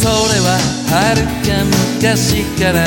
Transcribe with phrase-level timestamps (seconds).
[0.00, 0.56] それは
[1.14, 1.52] るか
[1.96, 2.80] 昔から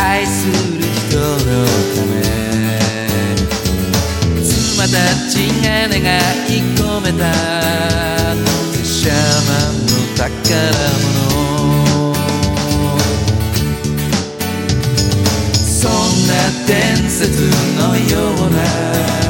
[0.00, 1.66] 愛する人の
[1.96, 2.14] ため
[4.40, 4.94] 妻た
[5.28, 5.34] ち
[5.64, 5.98] が願
[6.46, 7.20] い込めた
[8.84, 9.14] シャー
[9.48, 10.30] マンの宝
[11.02, 12.14] 物。
[15.56, 15.90] そん
[16.28, 16.32] な
[16.68, 16.70] 伝
[17.10, 19.21] 説のような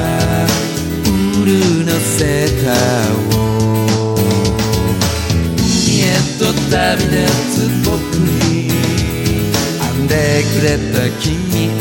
[6.72, 7.12] 旅立
[7.52, 8.70] つ僕に
[9.78, 11.78] 編んでくれた君を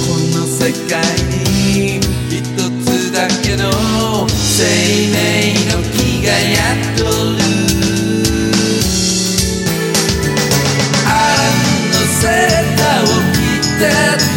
[0.00, 0.96] この世界
[1.28, 2.40] に一
[2.82, 3.62] つだけの
[4.28, 4.64] 生
[5.12, 5.14] 命
[5.76, 7.44] の木が宿っとる。
[11.06, 11.12] あ
[11.92, 13.36] のセーターを着
[13.78, 14.33] て